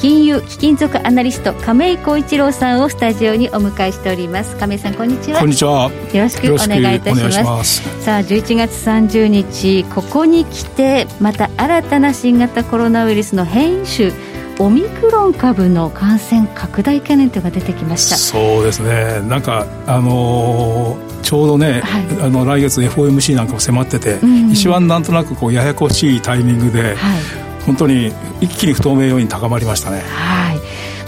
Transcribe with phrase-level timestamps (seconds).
[0.00, 4.56] 金融貴金属アナリスト亀井浩一郎さんをスタジオにお迎えしております。
[4.56, 5.40] 亀井さんこんにちは。
[5.40, 5.90] こんにちは。
[6.14, 7.82] よろしくお願いいたします。
[8.02, 14.10] さあ11月30日ここに来てまた新たな新型コロナウイルスの変異種
[14.58, 18.16] オミクロン株の感染拡大懸念というのが出てきました。
[18.16, 19.20] そうですね。
[19.28, 30.00] なんかあのー、ちょうどね、はい、あの来月 FOMC なんかも迫ってて、うん、一番なんとなくこうややこしいタイミングで、はい本当に一気に不透明要因高まりましたね。
[30.00, 30.49] はい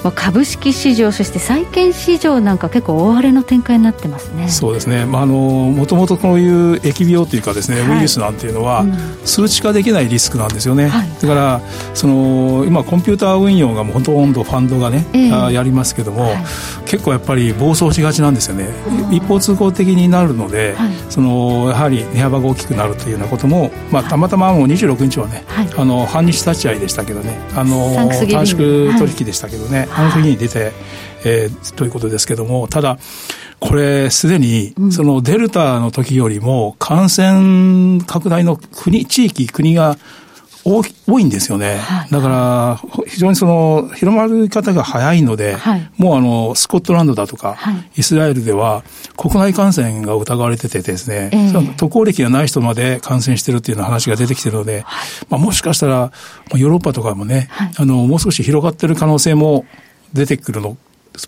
[0.04, 4.48] まあ、株式市場、そして債券市場なんか結構大荒れの展開になってますね。
[4.48, 8.84] そうですね、まあ、あのもともとこういう疫病というかですね、はい、ウイルスなんていうのは、
[9.24, 11.60] 数値化できないリスクなんですよね、はい、だから
[11.94, 16.44] その今コンピューター運用がもうほとんどファンドがね、えー、やりますけども、はい、
[16.86, 18.68] 結構やっぱり暴走しがちなんですよね。
[19.10, 20.74] 一方通行的になるので、
[21.10, 25.44] そのやはり値幅が大きくなるというようなことも、まあ、たまたまもう26日はね、
[25.76, 27.94] あの半日立ち会いでしたけどねあの
[28.30, 30.72] 短縮取引でしたけどね、あの時に出て、
[31.24, 32.98] えー、ということですけども、ただ、
[33.60, 39.98] これ、すでに、そのデルタの時よりも、感染拡大の国、地域、国が
[40.64, 41.76] 多多いんですよね。
[41.76, 48.84] はい、だから、非常にその、広まり方が早いので、はい、もうあの、スコットランドだとか、はい、イスラエルでは、
[49.16, 54.84] 国内感染が疑われててですね、えー、渡航歴がない人まで感染してるっていうような話が出てきてるので、
[55.28, 56.12] まあ、もしかしたら、
[56.54, 59.64] ヨーロッパとかもね、あの、もう少し広がってる可能性も
[60.12, 60.76] 出てくるの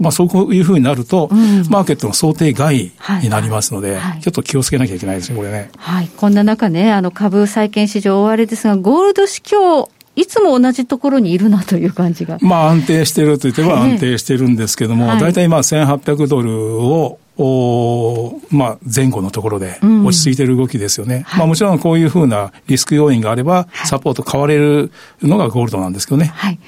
[0.01, 5.71] まあ、そういうふうになると、うん、マーケットの想定外になりますので、はいはい、ちょっと気をつけなきゃいけないですね、これね。
[5.77, 6.09] はい。
[6.17, 12.39] こんな中ね、あの、株債券市場大荒れですが、ゴールド市況、いつも同じところにいるなという感じが。
[12.41, 21.27] まあ安定していると言っては安定しているんですけども、大体まあ1800ドルをおまあ、前後のところで落ち着いている動きですよね。
[21.33, 26.27] うん、まあ、もちろんこういうふうなリスク要因があれば、サポート変われるのがゴールドなんですけどね。
[26.27, 26.61] はい。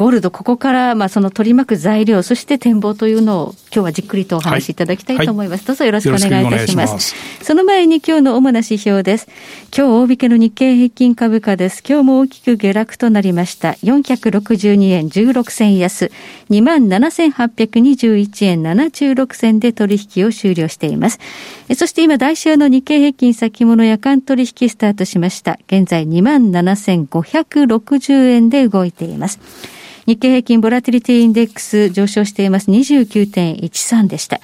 [0.00, 5.60] ゴールド、ここから、まあ、その取り巻く材料、そして展望というのを、今日はじっくりとお話しいただきたいと思います。
[5.60, 6.94] はい、どうぞよろしくお願いいたします。
[6.94, 9.28] ますその前に今日の主な指標です。
[9.76, 11.82] 今日大引けの日経平均株価です。
[11.86, 13.72] 今日も大きく下落となりました。
[13.72, 16.10] 462円16銭安、
[16.48, 21.18] 27,821円76銭で取引を終了しています。
[21.76, 25.58] そして今、来週の日経平均先物夜間取引スタートしました。
[25.66, 29.38] 現在27,560円で動いています。
[30.10, 32.68] 日経平均ボラティリティインデックス上昇しています。
[32.68, 34.40] 29.13でした。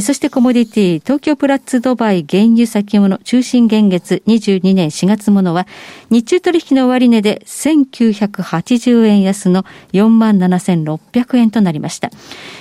[0.00, 5.66] そしてコモディティ、東京プラッツドバイ原油先物中心現月22年4月ものは、
[6.08, 12.12] 日中取引の終値で1980円安の47,600円となりました。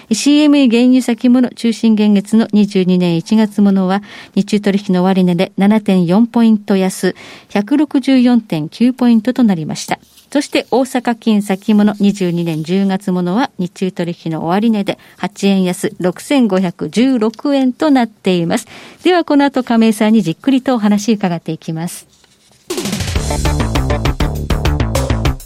[0.10, 4.02] CME 原油先物中心現月の22年1月ものは、
[4.34, 7.14] 日中取引の終値で7.4ポイント安、
[7.50, 10.00] 164.9ポイントとなりました。
[10.32, 18.68] そして大阪金先物22年10月ものは日中取引の終値で8円安6516円となっています。
[19.04, 22.08] ではこの後亀井さんにじっくりとお話伺っていきます。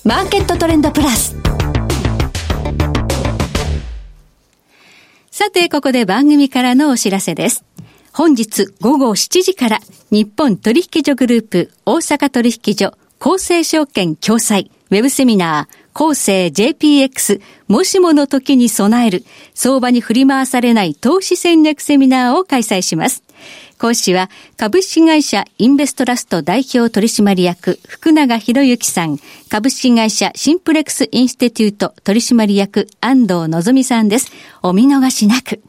[0.04, 1.36] マーケットトレンドプラス。
[5.30, 7.64] さて、ここで番組からのお知らせです。
[8.14, 12.94] 本日午後7時から日本取引所グループ大阪取引所
[13.24, 19.24] 厚生証券共催ウェブセミナー、厚生 JPX、もしもの時に備える、
[19.54, 23.22] 相場に振り回されない投資戦略セミナーを開催します。
[23.78, 34.32] 講師は、株式会社インベストラスト代表取締役、福永博之さん、株式会社シンプレックスインスティテュート取締役、安藤のぞみさんです。
[34.64, 35.62] お見逃しなく。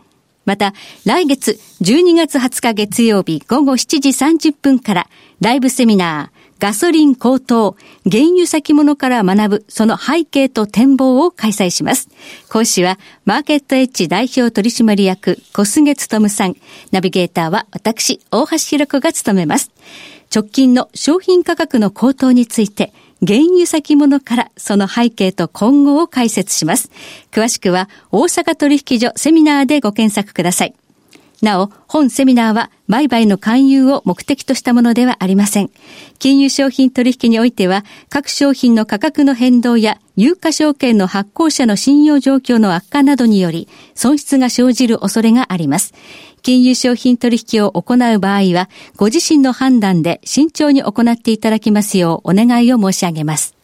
[0.46, 0.72] また、
[1.04, 5.06] 来月12月20日月曜日午後7時30分から、
[5.42, 7.76] ライブセミナー、ガソリン高騰、
[8.08, 12.08] 原油先物から学ぶその背景と展望を開催します。
[12.48, 16.54] 講師は、マーケットエッジ代表取締役、小菅務さん。
[16.92, 19.72] ナビゲーターは私、大橋弘子が務めます。
[20.32, 22.92] 直近の商品価格の高騰について、
[23.26, 26.92] 原油先物からその背景と今後を解説します。
[27.32, 30.74] 詳しくは大阪取引所セミナーでご検索ください。
[31.42, 35.70] なお、本セミナーは売買の勧誘を目的としたものではありません。
[36.20, 45.94] 金融商品取引においては、各商品の価格の変動や有価証券の発行者の信用状況の悪化などにより、損失が生じる恐れがあります。
[46.42, 53.61] 金融商品取引を行う場合は、ご自身の判断で慎重に行っていただきますようお願いを申し上げます。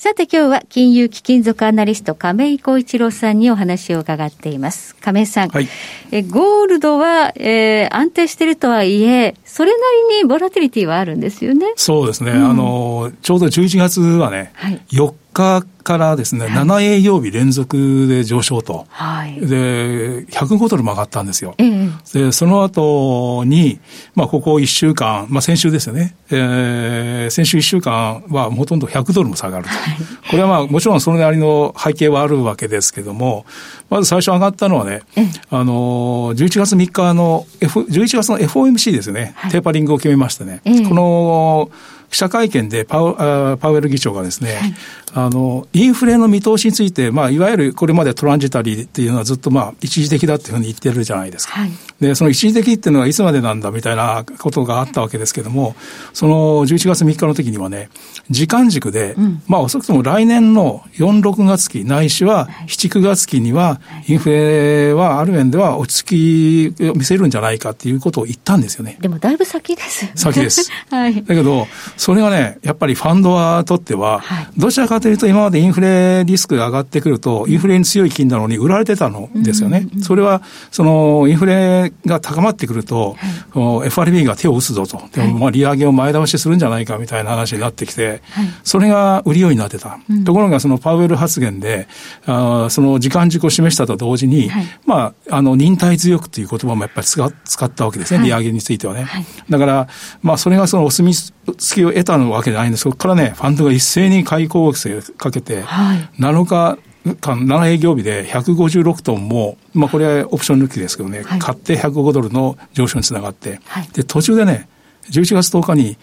[0.00, 4.94] さて今日は金融貴金属アナリスト亀井光一郎さんにお話を伺っています。
[4.94, 5.66] 亀井さん、はい、
[6.12, 9.78] えゴールドは、えー、安定しているとはいえ、それな
[10.12, 11.72] りにボラティリティはあるんですよね。
[11.74, 12.30] そうですね。
[12.30, 18.86] うん、あの、ちょうど11月はね、はい、4日からですね、はい、7営業日連続で上昇と。
[18.90, 21.54] はい、で、105ドルも上がったんですよ。
[21.56, 23.80] ええ、で、その後に、
[24.14, 26.14] まあ、ここ1週間、まあ、先週ですよね。
[26.30, 29.70] えー、先週1週間はほとんど100ドルも下がると。
[29.70, 29.96] はい、
[30.30, 33.46] これはまあ、もちろんそれなりの背景はあるわけですけども、
[33.88, 35.02] まず最初上がったのはね、
[35.50, 41.70] あの、11月3日の、F、11月の FOMC ですね、はい、テーパリングを決めましてね、この、
[42.10, 44.74] 記者会見でパウパウエル議長がですね、はい、
[45.14, 51.60] あの、インフレの見通しについて、まあ、いわゆるこれまでトランジタリーっていうのはずっとまあ、一時的だっていうふうに言ってるじゃないですか。
[51.60, 51.70] はい、
[52.00, 55.76] で、その一時的っていうのはいつまでなんだみたいなことがあったわけですけども、
[56.12, 57.90] その11月3日の時にはね、
[58.30, 68.98] 時間軸で、うん、まあ、遅くとも来年の4、6月期、ないしは7、9月期には、インフレはある面では落ち着きを見せるんじゃないかっていうことを言ったんですよね。
[69.00, 70.10] でもだいぶ先です。
[70.14, 70.70] 先です。
[70.90, 71.14] はい。
[71.14, 71.66] だけど、
[71.98, 74.22] それがね、やっぱりファンドはとっては、
[74.56, 79.88] どちらかというと今までインフレリスクが上がってくると、インフレに強い金なのに売られてたのですよね。
[80.00, 80.40] それは、
[80.70, 83.16] その、インフレが高まってくると、
[83.50, 85.02] はい、FRB が手を打つぞと。
[85.12, 88.22] でも、まあ、利上げを前倒しするんじゃないかみたいな話になってきて、
[88.62, 89.98] それが売りようになってた。
[90.24, 91.88] ところが、そのパウエル発言で、
[92.26, 94.50] あその時間軸を示したと同時に、
[94.86, 99.06] まあ、あの、忍耐強くという言葉もやっぱり使ったわけですね、利上げについてはね。
[99.50, 99.88] だから、
[100.22, 101.34] まあ、それがそのお墨付
[101.74, 102.82] きを得たわけじゃないんです。
[102.82, 106.78] そこからね、ファンドが一斉に買い攻撃かけて、はい、7日
[107.20, 114.68] 間、7営業日で156トンも、まあこれはオプション抜きですけどね、はい、買って105ドルの上昇につながって、はい、で、途中でね、
[115.10, 115.96] 11月10日に、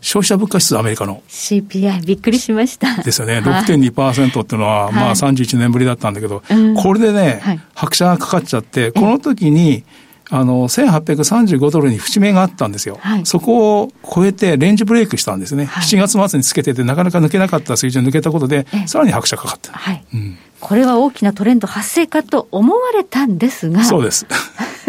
[0.00, 1.22] 消費者物価指数、アメリカの。
[1.28, 3.02] CPI、びっくりしました。
[3.02, 3.38] ですよね。
[3.38, 6.42] 6.2%っていうのは、はい、まあ31年ぶりだったんだけど、
[6.76, 9.84] これでね、はい、拍車がかかっちゃって、この時に、
[10.32, 12.98] あの、1835ドルに節目があったんですよ。
[13.00, 15.66] はい、そこを超えてレンジブレイクしたんですね。
[15.66, 19.72] はい、7月末につけててなかなか抜けなかった水準抜けたことで、さらに拍車かかった。
[19.72, 23.82] はい、うんこれは大きなトレンド発生かと思われたんですが。
[23.82, 24.26] そうです。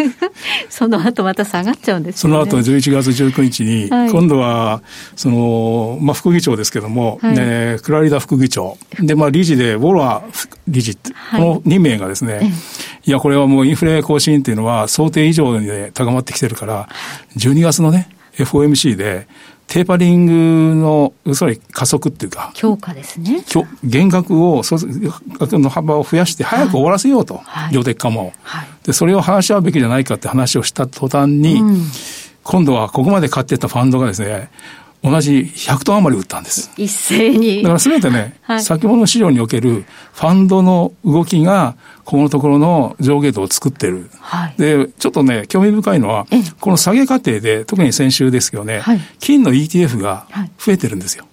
[0.69, 2.45] その後また下がっちゃうんですよね。
[2.45, 4.81] その後11月19日に、はい、今度は、
[5.16, 8.78] その、まあ、副議長ですけども、はい、ね、クラリダ副議長。
[9.00, 12.51] で、まあ、理事で、ウォラー理事、はい、この2名がですね、
[13.06, 16.88] いや、これはもうインフレ更新っていうのは想定以上に、高まってきてるから、
[17.38, 19.28] 12月のね、FOMC で、
[19.68, 22.51] テーパリングの、つまり加速っていうか。
[22.54, 23.44] 強化ですね。
[23.84, 27.42] 減額を、額の幅を増やして早く終わらせようと。
[27.44, 31.85] はい、量的化も、はい、で、それを話し合うべきじゃないかって話をした途端に、うん、
[32.44, 34.50] 今度はここまで買ってたファンドがですね、
[35.03, 36.71] 同じ100トン余り売ったんです。
[36.77, 37.62] 一斉に。
[37.62, 39.83] だからすべてね、はい、先物市場における
[40.13, 41.75] ファンドの動きが、
[42.06, 44.09] このところの上下動を作ってる。
[44.19, 46.25] はい、で、ちょっとね、興味深いのは、
[46.62, 50.25] この下げ過程で、特に先週ですけどね、はい、金の ETF が
[50.57, 51.25] 増えてるんですよ。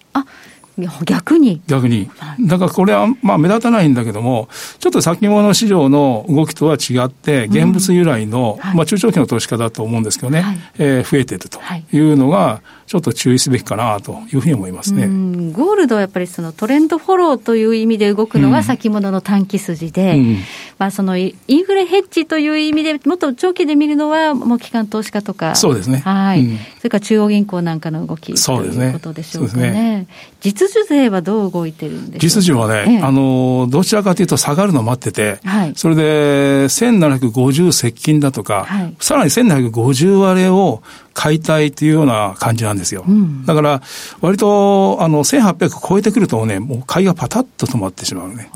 [0.87, 1.61] あ逆に。
[1.67, 2.11] 逆に。
[2.41, 4.49] だからこれは、まあ目立たないんだけども、
[4.79, 11.61] ちょっと先物市場の動きとは違って、現物由来の、うんはい、まあ中長期の投資家だと思うんですけどね、はい、えー、増えてると
[11.93, 11.99] い。
[11.99, 15.07] うのが、ちょっと注意すべきかなというふうに思いますね。
[15.53, 20.39] ゴールドはやっぱりそのトレンドフォローという意味で動くのが先物の短期筋で、うん、
[20.81, 25.55] まあそのインフレヘッジという意味でもっと長期で見るのはもう機関投資家とか。
[25.55, 25.99] そうですね。
[25.99, 26.41] はい。
[26.41, 29.73] うん、それから中央銀行なんかの動きということでしょうかね。
[29.73, 30.07] ね
[30.41, 40.83] 実需税はどう動いてるんで実需はね、ええ、あの、どちらかというと下がるのを待ってて、はい、それで1750接近だとか、はい、さらに1750割れを
[41.15, 43.05] 解体というような感じなんですよ。
[43.07, 43.83] うん、だから、
[44.21, 48.51] 割と、あの、1800超えてくるとね、もう買いがパタッと止まってしまうね。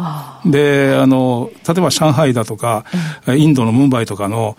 [0.47, 2.85] で、あの、例えば上海だとか、
[3.27, 4.57] うん、インドのムンバイとかの、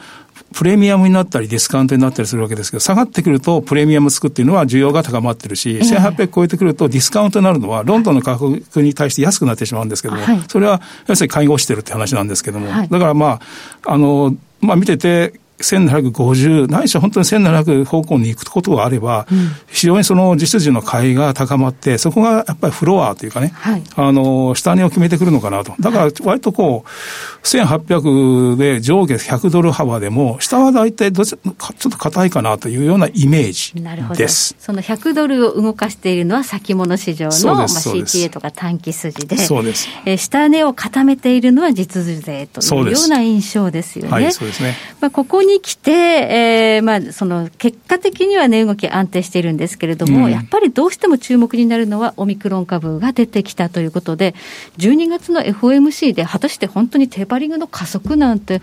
[0.54, 13.42] プレミアムになったりディスカウントになったりするわけですけど、下がってくるとプレミアムつくっていうのは需要が高まってるし、1800超えてくるとディスカウントになるのは、ロンドンの価格に対して安くなってしまうんですけども、はい、それは要するに介護してるって話なんですけども、はい、だからま
[13.84, 25.74] あ、あの、まあ見てて、1750、ないしは本当に1700方向に行くことがあれば、うん、非常にその実需の買いが高まって、そこがやっぱりフロアというかね、はい、あの、下値を決めてくるのかなと。
[25.80, 34.28] だから割とこう、1800で上下100ドル幅でも、下は大体どちちょっと硬いかなというようなイメージなるほど。
[34.28, 39.88] その100ドルを動かしているのは先物市場の、まあ、CTA とか短期筋で、そうです。
[40.06, 44.12] えー、下値を固めているのは実需税というような印象ですよね。
[44.12, 44.76] はい、そうですね。
[45.00, 54.36] まあ、ここに来て、えー、まあ、その結果的には値動き安定しているんですけれども、うん、やっぱりどうしても注目になるのはオミクロン株が出てきたということで、
[54.78, 58.62] 12月の FOMC で果たして本当にテーパリングの加速なんて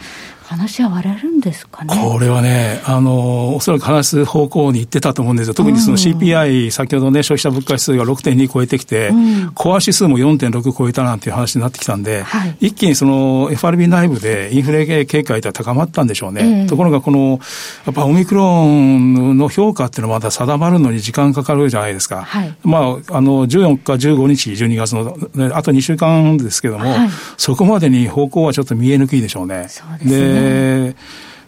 [0.53, 1.97] 話し合われるんですかね？
[1.97, 5.55] これはね、あの、おそらく話す方向に行ってたと思うんですよ。
[5.55, 9.15] 特にその CPI、うん、先ほどね、消費者物価指数が6.2超えてきて、う
[9.49, 16.63] ん、コア指数も4.6超えたなんていう話になってきたんで、はい、一気にその FRB 内部でインフレ警戒が高まったんでしょうね。
[16.63, 17.41] えー、ところがこの、
[17.87, 22.23] やっぱオミクロンの評価っていうのはまだ定まるのに時間かかるじゃないですか。
[22.23, 29.67] はい、まあ、あの、14日、15日、12月の、あと2週間ですけども、はい、そこまでに方向はちょっと見えにくいでしょうね。
[29.69, 30.42] そうですね。
[30.43, 30.97] で、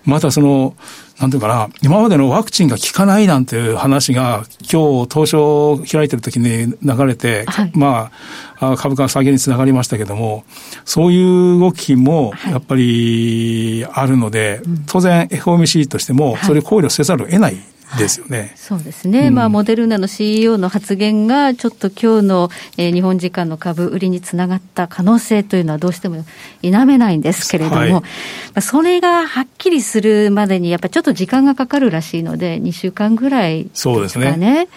[0.04, 0.74] またその、
[1.20, 8.10] なんていうかな、今までのワクチンが効かないなんていう話が、今日、当初開いてる時に流れて、はい、ま
[8.58, 10.44] あ、株価下げにつながりましたけども、
[10.84, 17.56] そういう動きもやっぱりあるので、はい当然 FOMC としても、それを考慮せざるを得ない
[17.98, 18.38] ですよね。
[18.38, 19.28] はい、そうですね。
[19.28, 26.24] うん、まあ、モデルナの CEO の発言が、ちょっと今日の、えー、日本時間の株売りにつながった可能性というのはどうしても
[26.62, 28.02] 否めないんですけれども、はい、ま
[28.54, 33.94] あ、それがはっきりするまでに、やっぱりちょっと時間がかかるらしいので、2週間ぐらいですかね。
[33.94, 34.68] そうですね。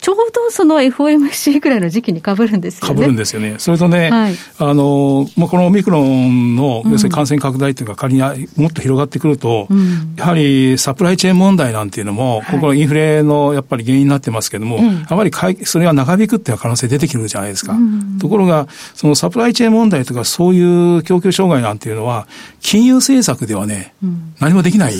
[0.00, 2.88] ちょうどその FOMC ぐらいの時期にかぶるんですよね。
[2.88, 3.56] かぶるんですよね。
[3.58, 8.20] それとね、はい、あの、まあ、このオミクロンの、要するに感染拡大というか、仮に
[8.56, 15.32] もっと広がってくると、うん、やはりサプライチェーン問題なんていうのも、ここのインフレのやっぱり原因になってますけども、はい、あまり
[15.64, 17.72] それが長引くっていう可能性出てくるじゃないですか。
[17.72, 22.26] うん、ところが、そのサプライチェーン問題とか、そういう供給障害なんていうのは、
[22.60, 24.94] 金融政策ではね、うん、何もできない。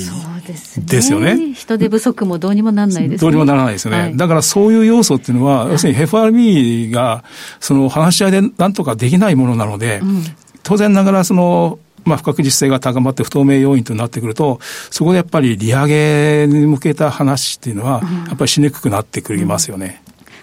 [0.78, 1.52] ですよね。
[1.55, 3.17] 人手不足もどうにもならないですね。
[3.19, 4.00] どうにもならないですよね。
[4.00, 7.25] はい、だからそういう要素っていうのは、要するに FRB が、
[7.61, 10.25] その話し合いでなんとかできないものなので、うん、
[10.62, 14.59] 当然ながらその、まあ、不確実性が高まって不透明要因となってくると、
[14.90, 20.02] そこでやっぱり利上げに向けた話っていうのは、やっぱりしにくくなってくりますよね。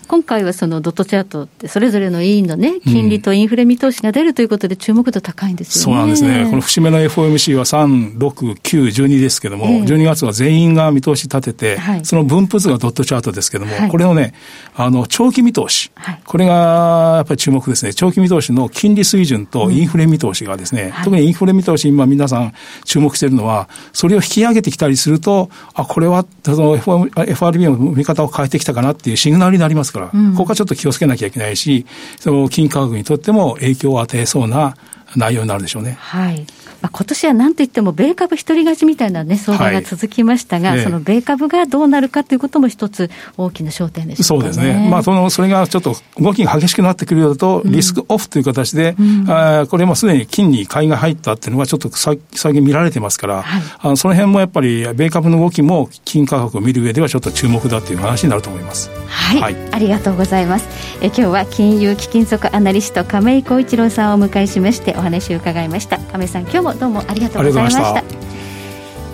[0.10, 14.34] うん今回はそのドットチャートって、それぞれの委員のね、金利とインフレ見通しが出るということで、注目度高いんですよね、そうなんですね、この節目の FOMC は3、6、9、12ですけども、えー、12月は全員が見通し立てて、はい、その分布図がドットチャートですけども、はい、これをね、
[14.76, 31.86] あの長期見通し、はい、これがやっぱり注目ですね、長期見通しの金利水準とインフレ見通しがですね、うん、特にインフレ見通し、今、皆さん注目しているのは、それを引き上げてきたりすると、あこれはその FRB の見方を変えてきたかなっていうシグナルになりますから、うん、ここはちょっとと気をつけなきゃいけないし、
[32.20, 34.76] その金価格にとっても影響を与えそうな
[35.16, 35.98] 内容になるでしょうね。
[36.00, 36.46] はい。
[36.82, 44.88] まあ、今年はなんといっても、米株一人勝ちみたいなね、相場が続きましたが、はいその米株がどうなるかということも一つ大きな焦点でしょう、ね、そうですね。
[44.90, 58.92] まあ、その、それがちょっと動きが激しくなってくるようだと、リスクオフという形で、うん、あこれもすでに金に買いが入ったっていうのがちょっと最近見られてますから、はい、あのその辺もやっぱり、米株の動きも金価格を見る上ではちょっと注目だという話になると思います。
[59.08, 59.42] はい。
[59.42, 60.68] はい、ありがとうございます。
[61.02, 66.00] え今日は金融貴金属アナリスト亀井浩一郎さんをお迎えしましてお話を伺いました。
[66.00, 68.26] 亀井さん、今日もどうもありがとうございました。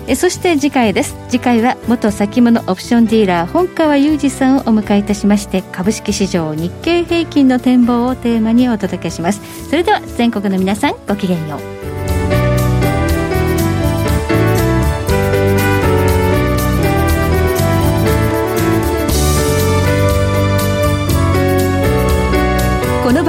[0.08, 11.56] えそして次回です次回は元先物オプションディーラー本川裕二さんをお迎えいたしまして株式市場日経平均の展望をテーマにお届けしますそれでは全国の皆さんごきげんよ
[11.88, 11.91] う